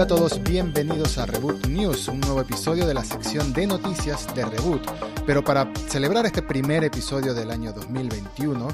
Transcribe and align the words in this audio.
Hola 0.00 0.14
a 0.14 0.16
todos, 0.16 0.42
bienvenidos 0.42 1.18
a 1.18 1.26
Reboot 1.26 1.66
News, 1.66 2.08
un 2.08 2.20
nuevo 2.20 2.40
episodio 2.40 2.86
de 2.86 2.94
la 2.94 3.04
sección 3.04 3.52
de 3.52 3.66
noticias 3.66 4.34
de 4.34 4.46
Reboot. 4.46 4.80
Pero 5.26 5.44
para 5.44 5.70
celebrar 5.88 6.24
este 6.24 6.40
primer 6.40 6.84
episodio 6.84 7.34
del 7.34 7.50
año 7.50 7.74
2021, 7.74 8.66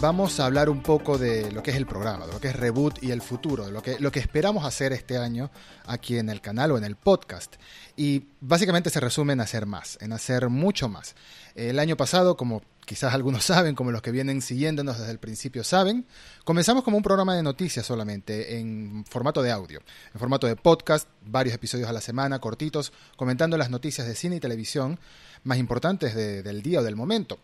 vamos 0.00 0.38
a 0.38 0.46
hablar 0.46 0.68
un 0.68 0.80
poco 0.80 1.18
de 1.18 1.50
lo 1.50 1.62
que 1.62 1.72
es 1.72 1.76
el 1.76 1.86
programa, 1.86 2.26
de 2.26 2.32
lo 2.32 2.40
que 2.40 2.48
es 2.48 2.56
Reboot 2.56 3.02
y 3.02 3.10
el 3.10 3.20
futuro, 3.20 3.66
de 3.66 3.72
lo 3.72 3.82
que, 3.82 3.98
lo 3.98 4.12
que 4.12 4.20
esperamos 4.20 4.64
hacer 4.64 4.92
este 4.92 5.18
año 5.18 5.50
aquí 5.86 6.18
en 6.18 6.28
el 6.28 6.40
canal 6.40 6.70
o 6.70 6.78
en 6.78 6.84
el 6.84 6.94
podcast. 6.94 7.56
Y 7.96 8.28
básicamente 8.40 8.90
se 8.90 9.00
resume 9.00 9.32
en 9.32 9.40
hacer 9.40 9.66
más, 9.66 9.98
en 10.00 10.12
hacer 10.12 10.50
mucho 10.50 10.88
más. 10.88 11.16
El 11.56 11.80
año 11.80 11.96
pasado, 11.96 12.36
como 12.36 12.62
quizás 12.86 13.12
algunos 13.12 13.44
saben, 13.46 13.74
como 13.74 13.90
los 13.90 14.00
que 14.00 14.12
vienen 14.12 14.40
siguiéndonos 14.40 14.98
desde 14.98 15.10
el 15.10 15.18
principio 15.18 15.64
saben, 15.64 16.06
comenzamos 16.44 16.84
como 16.84 16.96
un 16.96 17.02
programa 17.02 17.34
de 17.34 17.42
noticias 17.42 17.84
solamente, 17.84 18.58
en 18.58 19.04
formato 19.08 19.42
de 19.42 19.50
audio, 19.50 19.80
en 20.14 20.20
formato 20.20 20.46
de 20.46 20.54
podcast, 20.54 21.08
varios 21.22 21.56
episodios 21.56 21.88
a 21.88 21.92
la 21.92 22.00
semana, 22.00 22.38
cortitos, 22.38 22.92
comentando 23.16 23.56
las 23.58 23.70
noticias 23.70 24.06
de 24.06 24.14
cine 24.14 24.36
y 24.36 24.40
televisión 24.40 25.00
más 25.42 25.58
importantes 25.58 26.14
del 26.14 26.62
día 26.62 26.80
o 26.80 26.82
del 26.84 26.94
momento 26.94 27.40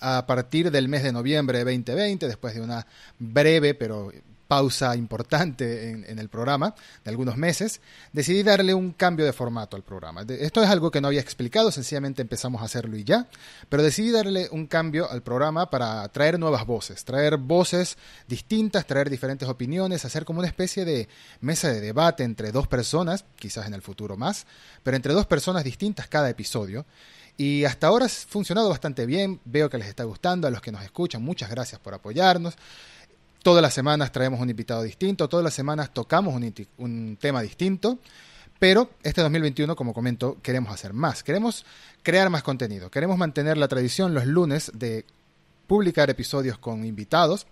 a 0.00 0.26
partir 0.26 0.70
del 0.70 0.88
mes 0.88 1.02
de 1.02 1.12
noviembre 1.12 1.58
de 1.58 1.64
2020, 1.64 2.26
después 2.26 2.54
de 2.54 2.60
una 2.60 2.86
breve 3.18 3.74
pero 3.74 4.12
pausa 4.50 4.96
importante 4.96 5.90
en, 5.90 6.18
el 6.18 6.28
programa 6.28 6.74
de 7.04 7.10
algunos 7.12 7.36
meses, 7.36 7.80
decidí 8.12 8.42
darle 8.42 8.74
un 8.74 8.90
cambio 8.90 9.24
de 9.24 9.32
formato 9.32 9.76
al 9.76 9.84
programa. 9.84 10.22
Esto 10.28 10.60
es 10.60 10.68
algo 10.68 10.90
que 10.90 11.00
no 11.00 11.06
había 11.06 11.20
explicado, 11.20 11.70
sencillamente 11.70 12.20
empezamos 12.20 12.60
a 12.60 12.64
hacerlo 12.64 12.96
y 12.96 13.04
ya, 13.04 13.28
pero 13.68 13.84
decidí 13.84 14.10
darle 14.10 14.48
un 14.50 14.66
cambio 14.66 15.08
al 15.08 15.22
programa 15.22 15.70
para 15.70 16.08
traer 16.08 16.40
nuevas 16.40 16.66
voces, 16.66 17.04
traer 17.04 17.36
voces 17.36 17.96
distintas, 18.26 18.88
traer 18.88 19.08
diferentes 19.08 19.48
opiniones, 19.48 20.04
hacer 20.04 20.24
como 20.24 20.40
una 20.40 20.48
especie 20.48 20.84
de 20.84 21.08
mesa 21.40 21.68
de 21.68 21.80
debate 21.80 22.24
entre 22.24 22.50
dos 22.50 22.66
personas, 22.66 23.24
quizás 23.36 23.68
en 23.68 23.74
el 23.74 23.82
futuro 23.82 24.16
más, 24.16 24.48
pero 24.82 24.96
entre 24.96 25.12
dos 25.12 25.26
personas 25.26 25.62
distintas 25.62 26.08
cada 26.08 26.28
episodio 26.28 26.84
y 27.36 27.64
hasta 27.64 27.86
ahora 27.86 28.06
ha 28.06 28.08
funcionado 28.08 28.68
bastante 28.68 29.06
bien, 29.06 29.40
veo 29.44 29.70
que 29.70 29.78
les 29.78 29.88
está 29.88 30.04
gustando, 30.04 30.46
a 30.46 30.50
los 30.50 30.60
que 30.60 30.72
nos 30.72 30.82
escuchan, 30.82 31.22
muchas 31.22 31.48
gracias 31.48 31.80
por 31.80 31.94
apoyarnos. 31.94 32.54
Todas 33.42 33.62
las 33.62 33.72
semanas 33.72 34.12
traemos 34.12 34.40
un 34.40 34.50
invitado 34.50 34.82
distinto, 34.82 35.28
todas 35.28 35.44
las 35.44 35.54
semanas 35.54 35.94
tocamos 35.94 36.34
un, 36.34 37.16
tema 37.18 37.40
distinto, 37.40 37.98
pero 38.58 38.90
este 39.02 39.22
2021, 39.22 39.74
como 39.76 39.94
comento, 39.94 40.36
queremos 40.42 40.72
hacer 40.72 40.92
más, 40.92 41.22
queremos 41.22 41.64
crear 42.02 42.28
más 42.28 42.42
contenido, 42.42 42.90
queremos 42.90 43.16
mantener 43.16 43.56
la 43.56 43.68
tradición 43.68 44.12
los 44.12 44.26
lunes 44.26 44.70
de 44.74 45.06
publicar 45.66 46.10
episodios 46.10 46.58
con 46.58 46.84
invitados, 46.84 47.46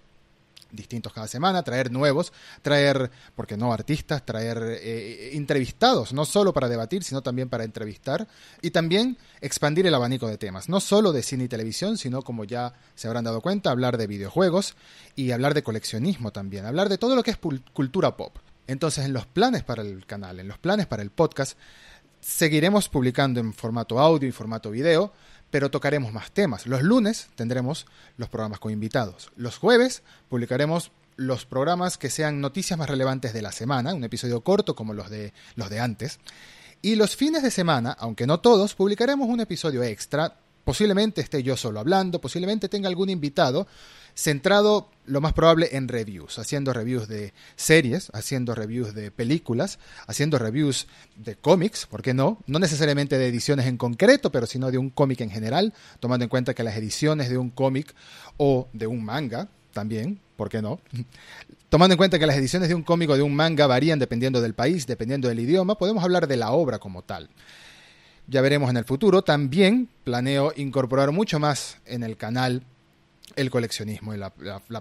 distintos 0.71 1.13
cada 1.13 1.27
semana, 1.27 1.63
traer 1.63 1.91
nuevos, 1.91 2.33
traer, 2.63 3.11
porque 3.35 3.57
no 3.57 3.73
artistas, 3.73 4.25
traer 4.25 4.59
eh, 4.81 5.31
entrevistados, 5.35 6.13
no 6.13 6.25
solo 6.25 6.53
para 6.53 6.69
debatir, 6.69 7.05
sino 7.05 7.23
también 7.23 7.49
para 7.49 7.65
entrevistar, 7.65 8.29
y 8.63 8.71
también 8.71 9.17
expandir 9.41 9.87
el 9.87 9.95
abanico 9.95 10.29
de 10.29 10.39
temas, 10.39 10.69
no 10.69 10.81
solo 10.81 11.13
de 11.13 11.23
cine 11.23 11.45
y 11.45 11.49
televisión, 11.49 11.97
sino 11.97 12.23
como 12.23 12.45
ya 12.45 12.75
se 12.95 13.09
habrán 13.09 13.25
dado 13.25 13.41
cuenta, 13.41 13.71
hablar 13.71 13.97
de 13.97 14.07
videojuegos 14.07 14.77
y 15.17 15.31
hablar 15.31 15.55
de 15.55 15.63
coleccionismo 15.63 16.33
también, 16.33 16.67
hablar 16.67 16.89
de 16.89 16.99
todo 16.99 17.17
lo 17.17 17.23
que 17.23 17.31
es 17.31 17.39
cultura 17.73 18.17
pop. 18.17 18.37
Entonces, 18.67 19.07
en 19.07 19.15
los 19.15 19.27
planes 19.27 19.65
para 19.65 19.83
el 19.83 20.05
canal, 20.05 20.41
en 20.41 20.49
los 20.49 20.59
planes 20.59 20.87
para 20.87 21.03
el 21.03 21.11
podcast, 21.11 21.57
seguiremos 22.21 22.89
publicando 22.89 23.41
en 23.41 23.55
formato 23.55 23.99
audio 23.99 24.29
y 24.29 24.33
formato 24.33 24.71
video, 24.71 25.13
pero 25.51 25.71
tocaremos 25.71 26.13
más 26.13 26.31
temas. 26.31 26.67
Los 26.67 26.83
lunes 26.83 27.29
tendremos 27.35 27.87
los 28.17 28.29
programas 28.29 28.61
con 28.61 28.73
invitados. 28.73 29.31
Los 29.37 29.59
jueves 29.59 30.03
publicaremos 30.29 30.91
los 31.17 31.47
programas 31.47 31.99
que 31.99 32.11
sean 32.11 32.41
noticias 32.41 32.79
más 32.79 32.89
relevantes 32.89 33.33
de 33.33 33.43
la 33.43 33.53
semana, 33.53 33.93
un 33.93 34.05
episodio 34.05 34.43
corto 34.43 34.75
como 34.77 34.95
los 34.95 35.11
de, 35.11 35.33
los 35.57 35.69
de 35.69 35.81
antes. 35.81 36.21
Y 36.81 36.95
los 36.95 37.17
fines 37.17 37.43
de 37.43 37.51
semana, 37.51 37.97
aunque 37.99 38.27
no 38.27 38.41
todos, 38.41 38.75
publicaremos 38.75 39.29
un 39.29 39.41
episodio 39.41 39.83
extra. 39.83 40.37
Posiblemente 40.69 41.23
esté 41.23 41.43
yo 41.43 41.57
solo 41.57 41.81
hablando, 41.81 42.21
posiblemente 42.21 42.69
tenga 42.69 42.91
algún 42.91 43.09
invitado, 43.09 43.67
centrado 44.15 44.91
lo 45.07 45.23
más 45.23 45.33
probable 45.33 45.71
en 45.73 45.89
reviews, 45.89 46.39
haciendo 46.39 46.75
reviews 46.75 47.09
de 47.09 47.33
series, 47.57 48.11
haciendo 48.13 48.55
reviews 48.55 48.95
de 48.95 49.11
películas, 49.11 49.79
haciendo 50.07 50.39
reviews 50.39 50.87
de 51.17 51.37
cómics, 51.37 51.87
¿por 51.87 52.03
qué 52.03 52.13
no? 52.13 52.37
No 52.47 52.59
necesariamente 52.59 53.17
de 53.17 53.29
ediciones 53.29 53.65
en 53.65 53.79
concreto, 53.79 54.31
pero 54.31 54.45
sino 54.45 54.71
de 54.71 54.77
un 54.77 54.91
cómic 54.91 55.23
en 55.23 55.31
general, 55.31 55.73
tomando 56.01 56.25
en 56.25 56.29
cuenta 56.29 56.53
que 56.53 56.65
las 56.65 56.77
ediciones 56.77 57.31
de 57.31 57.39
un 57.39 57.49
cómic 57.49 57.95
o 58.37 58.69
de 58.75 58.87
un 58.87 59.03
manga 59.03 59.49
también, 59.73 60.21
¿por 60.37 60.51
qué 60.51 60.61
no? 60.61 60.81
Tomando 61.71 61.95
en 61.95 61.99
cuenta 61.99 62.19
que 62.19 62.27
las 62.27 62.37
ediciones 62.37 62.69
de 62.69 62.75
un 62.75 62.83
cómic 62.83 63.09
o 63.09 63.17
de 63.17 63.23
un 63.23 63.35
manga 63.35 63.67
varían 63.67 63.99
dependiendo 63.99 64.43
del 64.43 64.53
país, 64.53 64.87
dependiendo 64.87 65.29
del 65.29 65.41
idioma, 65.41 65.79
podemos 65.79 66.05
hablar 66.05 66.29
de 66.29 66.37
la 66.37 66.53
obra 66.53 66.79
como 66.79 67.01
tal. 67.01 67.31
Ya 68.29 68.43
veremos 68.43 68.69
en 68.69 68.77
el 68.77 68.85
futuro. 68.85 69.23
También 69.23 69.89
planeo 70.05 70.53
incorporar 70.55 71.13
mucho 71.13 71.39
más 71.39 71.79
en 71.87 72.03
el 72.03 72.17
canal 72.17 72.63
el 73.37 73.51
coleccionismo 73.51 74.15
y 74.15 74.19
la, 74.19 74.31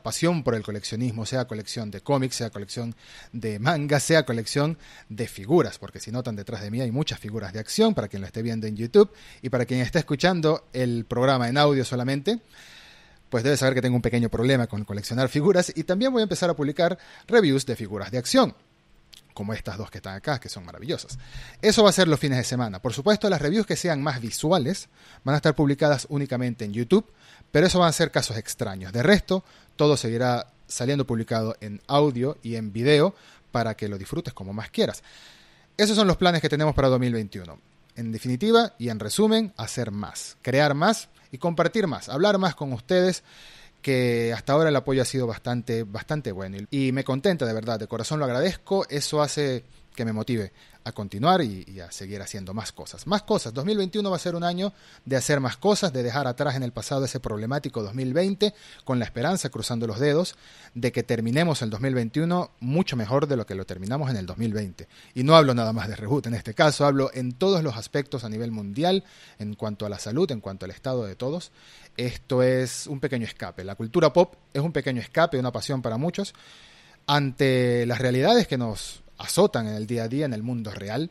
pasión 0.02 0.44
por 0.44 0.56
el 0.56 0.64
coleccionismo, 0.64 1.26
sea 1.26 1.46
colección 1.46 1.92
de 1.92 2.02
cómics, 2.02 2.36
sea 2.36 2.50
colección 2.50 2.96
de 3.32 3.60
mangas, 3.60 4.04
sea 4.04 4.26
colección 4.26 4.78
de 5.10 5.28
figuras, 5.28 5.78
porque 5.78 6.00
si 6.00 6.12
notan 6.12 6.36
detrás 6.36 6.62
de 6.62 6.72
mí 6.72 6.82
hay 6.82 6.92
muchas 6.92 7.20
figuras 7.20 7.54
de 7.54 7.60
acción 7.60 7.94
para 7.94 8.08
quien 8.08 8.22
lo 8.22 8.28
esté 8.28 8.42
viendo 8.42 8.66
en 8.66 8.76
YouTube 8.76 9.12
y 9.42 9.50
para 9.50 9.66
quien 9.66 9.82
esté 9.82 10.00
escuchando 10.00 10.66
el 10.74 11.06
programa 11.06 11.50
en 11.50 11.58
audio 11.58 11.86
solamente, 11.86 12.40
pues 13.30 13.44
debe 13.44 13.58
saber 13.58 13.76
que 13.76 13.82
tengo 13.82 13.96
un 13.96 14.02
pequeño 14.02 14.30
problema 14.30 14.68
con 14.68 14.84
coleccionar 14.86 15.30
figuras 15.30 15.72
y 15.76 15.84
también 15.84 16.12
voy 16.12 16.22
a 16.22 16.24
empezar 16.24 16.50
a 16.50 16.56
publicar 16.56 16.98
reviews 17.28 17.66
de 17.66 17.76
figuras 17.76 18.12
de 18.12 18.18
acción 18.18 18.56
como 19.38 19.54
estas 19.54 19.78
dos 19.78 19.92
que 19.92 20.00
están 20.00 20.16
acá, 20.16 20.40
que 20.40 20.50
son 20.50 20.66
maravillosas. 20.66 21.20
Eso 21.62 21.84
va 21.84 21.92
a 21.92 21.94
ser 21.94 22.08
los 22.08 22.20
fines 22.20 22.40
de 22.40 22.44
semana. 22.44 22.82
Por 22.82 22.92
supuesto, 22.92 23.30
las 23.30 23.40
reviews 23.40 23.68
que 23.68 23.76
sean 23.76 24.02
más 24.02 24.20
visuales 24.20 24.90
van 25.24 25.36
a 25.36 25.38
estar 25.38 25.54
publicadas 25.54 26.08
únicamente 26.10 26.66
en 26.66 26.74
YouTube, 26.74 27.06
pero 27.52 27.68
eso 27.68 27.78
van 27.78 27.90
a 27.90 27.94
ser 27.94 28.10
casos 28.10 28.36
extraños. 28.36 28.92
De 28.92 29.04
resto, 29.04 29.44
todo 29.76 29.96
seguirá 29.96 30.48
saliendo 30.66 31.06
publicado 31.06 31.56
en 31.62 31.80
audio 31.86 32.40
y 32.42 32.56
en 32.56 32.74
video 32.74 33.14
para 33.52 33.76
que 33.78 33.88
lo 33.88 34.00
disfrutes 34.00 34.34
como 34.34 34.54
más 34.54 34.72
quieras. 34.72 35.04
Esos 35.78 35.96
son 35.96 36.08
los 36.08 36.18
planes 36.18 36.42
que 36.42 36.50
tenemos 36.50 36.74
para 36.74 36.88
2021. 36.88 37.60
En 37.96 38.12
definitiva 38.12 38.74
y 38.80 38.90
en 38.90 39.00
resumen, 39.00 39.54
hacer 39.56 39.92
más, 39.92 40.36
crear 40.42 40.74
más 40.74 41.10
y 41.32 41.38
compartir 41.38 41.86
más, 41.86 42.10
hablar 42.10 42.40
más 42.40 42.56
con 42.56 42.74
ustedes 42.74 43.22
que 43.88 44.34
hasta 44.34 44.52
ahora 44.52 44.68
el 44.68 44.76
apoyo 44.76 45.02
ha 45.02 45.06
sido 45.06 45.28
bastante, 45.28 45.84
bastante 45.84 46.34
bueno. 46.34 46.58
Y 46.72 46.92
me 46.92 47.06
contenta 47.06 47.46
de 47.46 47.54
verdad, 47.54 47.80
de 47.80 47.88
corazón 47.88 48.20
lo 48.20 48.26
agradezco, 48.26 48.86
eso 48.90 49.22
hace 49.22 49.64
que 49.98 50.06
me 50.06 50.14
motive 50.14 50.54
a 50.86 50.94
continuar 50.94 51.42
y, 51.42 51.82
a 51.82 51.92
seguir 51.92 52.22
haciendo 52.22 52.54
más 52.54 52.72
cosas. 52.72 53.08
Más 53.08 53.24
cosas. 53.24 53.54
2021 53.54 54.10
va 54.10 54.16
a 54.16 54.20
ser 54.20 54.36
un 54.36 54.44
año 54.46 54.72
de 55.04 55.18
hacer 55.18 55.42
más 55.42 55.58
cosas, 55.58 55.92
de 55.92 56.04
dejar 56.04 56.28
atrás 56.28 56.56
en 56.56 56.64
el 56.64 56.72
pasado 56.72 57.04
ese 57.04 57.20
problemático 57.20 57.84
2020, 57.84 58.54
con 58.86 59.00
la 59.00 59.06
esperanza, 59.06 59.50
cruzando 59.50 59.88
los 59.88 60.00
dedos, 60.00 60.36
de 60.76 60.94
que 60.94 61.04
terminemos 61.04 61.62
el 61.62 61.70
2021 61.72 62.52
mucho 62.62 62.96
mejor 62.96 63.28
de 63.28 63.36
lo 63.36 63.46
que 63.46 63.56
lo 63.56 63.66
terminamos 63.66 64.10
en 64.10 64.18
el 64.18 64.26
2020. 64.26 64.88
Y 65.16 65.24
no 65.24 65.36
hablo 65.36 65.54
nada 65.54 65.74
más 65.74 65.90
de 65.90 65.96
reboot 65.98 66.28
en 66.28 66.36
este 66.36 66.54
caso, 66.54 66.86
hablo 66.86 67.10
en 67.14 67.34
todos 67.34 67.64
los 67.64 67.76
aspectos 67.76 68.24
a 68.24 68.30
nivel 68.30 68.52
mundial, 68.52 69.04
en 69.40 69.56
cuanto 69.56 69.86
a 69.86 69.90
la 69.90 70.00
salud, 70.00 70.32
en 70.32 70.40
cuanto 70.40 70.66
al 70.66 70.72
estado 70.72 71.06
de 71.06 71.16
todos. 71.16 71.52
Esto 71.98 72.44
es 72.44 72.86
un 72.86 73.00
pequeño 73.00 73.26
escape. 73.26 73.64
La 73.64 73.76
cultura 73.76 74.14
pop 74.14 74.36
es 74.54 74.62
un 74.62 74.72
pequeño 74.72 75.02
escape, 75.02 75.40
una 75.40 75.52
pasión 75.52 75.82
para 75.82 75.98
muchos, 75.98 76.36
ante 77.08 77.86
las 77.88 77.98
realidades 77.98 78.48
que 78.48 78.58
nos 78.58 79.02
azotan 79.18 79.68
en 79.68 79.76
el 79.76 79.88
día 79.88 80.04
a 80.04 80.08
día 80.08 80.26
en 80.26 80.34
el 80.34 80.44
mundo 80.44 80.72
real. 80.72 81.10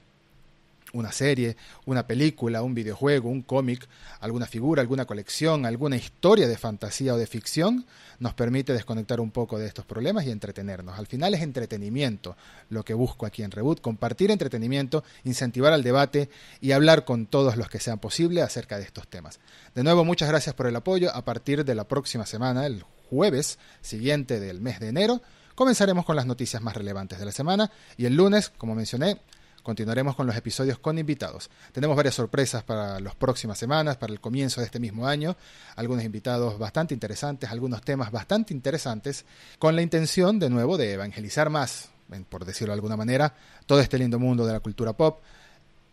Una 0.92 1.12
serie, 1.12 1.56
una 1.84 2.06
película, 2.06 2.62
un 2.62 2.74
videojuego, 2.74 3.28
un 3.28 3.42
cómic, 3.42 3.86
alguna 4.20 4.46
figura, 4.46 4.80
alguna 4.80 5.04
colección, 5.04 5.66
alguna 5.66 5.96
historia 5.96 6.48
de 6.48 6.56
fantasía 6.56 7.12
o 7.12 7.18
de 7.18 7.26
ficción 7.26 7.84
nos 8.18 8.34
permite 8.34 8.72
desconectar 8.72 9.20
un 9.20 9.30
poco 9.30 9.58
de 9.58 9.66
estos 9.66 9.84
problemas 9.84 10.24
y 10.24 10.30
entretenernos. 10.30 10.98
Al 10.98 11.06
final 11.06 11.34
es 11.34 11.42
entretenimiento 11.42 12.36
lo 12.70 12.84
que 12.84 12.94
busco 12.94 13.26
aquí 13.26 13.42
en 13.42 13.50
Reboot, 13.50 13.80
compartir 13.80 14.30
entretenimiento, 14.30 15.04
incentivar 15.24 15.72
al 15.72 15.82
debate 15.82 16.30
y 16.60 16.72
hablar 16.72 17.04
con 17.04 17.26
todos 17.26 17.56
los 17.56 17.68
que 17.68 17.80
sean 17.80 17.98
posible 17.98 18.40
acerca 18.40 18.78
de 18.78 18.84
estos 18.84 19.08
temas. 19.08 19.40
De 19.74 19.82
nuevo, 19.82 20.04
muchas 20.04 20.28
gracias 20.28 20.54
por 20.54 20.66
el 20.66 20.76
apoyo. 20.76 21.14
A 21.14 21.24
partir 21.24 21.64
de 21.64 21.74
la 21.74 21.84
próxima 21.84 22.26
semana, 22.26 22.64
el 22.64 22.84
jueves 23.10 23.58
siguiente 23.80 24.40
del 24.40 24.60
mes 24.60 24.80
de 24.80 24.88
enero, 24.88 25.22
Comenzaremos 25.56 26.04
con 26.04 26.16
las 26.16 26.26
noticias 26.26 26.60
más 26.62 26.76
relevantes 26.76 27.18
de 27.18 27.24
la 27.24 27.32
semana 27.32 27.70
y 27.96 28.04
el 28.04 28.14
lunes, 28.14 28.50
como 28.58 28.74
mencioné, 28.74 29.22
continuaremos 29.62 30.14
con 30.14 30.26
los 30.26 30.36
episodios 30.36 30.78
con 30.78 30.98
invitados. 30.98 31.48
Tenemos 31.72 31.96
varias 31.96 32.14
sorpresas 32.14 32.62
para 32.62 33.00
las 33.00 33.14
próximas 33.14 33.56
semanas, 33.56 33.96
para 33.96 34.12
el 34.12 34.20
comienzo 34.20 34.60
de 34.60 34.66
este 34.66 34.78
mismo 34.78 35.06
año, 35.06 35.34
algunos 35.74 36.04
invitados 36.04 36.58
bastante 36.58 36.92
interesantes, 36.92 37.50
algunos 37.50 37.80
temas 37.80 38.12
bastante 38.12 38.52
interesantes, 38.52 39.24
con 39.58 39.74
la 39.74 39.80
intención, 39.80 40.38
de 40.38 40.50
nuevo, 40.50 40.76
de 40.76 40.92
evangelizar 40.92 41.48
más, 41.48 41.88
por 42.28 42.44
decirlo 42.44 42.72
de 42.72 42.76
alguna 42.76 42.98
manera, 42.98 43.32
todo 43.64 43.80
este 43.80 43.98
lindo 43.98 44.18
mundo 44.18 44.44
de 44.44 44.52
la 44.52 44.60
cultura 44.60 44.92
pop, 44.92 45.22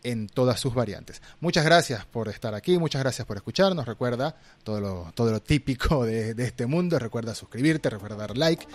en 0.03 0.27
todas 0.27 0.59
sus 0.59 0.73
variantes. 0.73 1.21
Muchas 1.39 1.65
gracias 1.65 2.05
por 2.05 2.27
estar 2.29 2.53
aquí, 2.53 2.77
muchas 2.77 3.01
gracias 3.01 3.25
por 3.25 3.38
escucharnos. 3.38 3.85
Recuerda 3.85 4.35
todo 4.63 4.79
lo, 4.79 5.11
todo 5.15 5.31
lo 5.31 5.41
típico 5.41 6.05
de, 6.05 6.33
de 6.33 6.44
este 6.45 6.65
mundo. 6.65 7.00
Recuerda 7.00 7.33
suscribirte, 7.35 7.89
recuerda 7.89 8.15
dar 8.17 8.38
like 8.38 8.67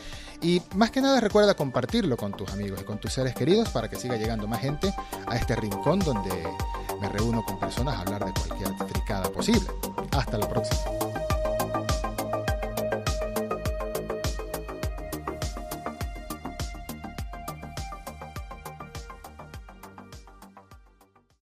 y 0.42 0.62
más 0.75 0.90
que 0.90 1.00
nada 1.00 1.20
recuerda 1.20 1.54
compartirlo 1.54 2.16
con 2.16 2.32
tus 2.32 2.50
amigos 2.50 2.80
y 2.80 2.84
con 2.84 2.98
tus 2.98 3.12
seres 3.12 3.34
queridos 3.34 3.69
para 3.70 3.88
que 3.88 3.96
siga 3.96 4.16
llegando 4.16 4.46
más 4.46 4.60
gente 4.60 4.92
a 5.26 5.36
este 5.36 5.56
rincón 5.56 5.98
donde 6.00 6.30
me 7.00 7.08
reúno 7.08 7.44
con 7.44 7.58
personas 7.60 7.96
a 7.96 8.00
hablar 8.00 8.24
de 8.24 8.32
cualquier 8.32 8.74
fricada 8.88 9.31
posible. 9.31 9.66
Hasta 10.12 10.38
la 10.38 10.48
próxima. 10.48 10.97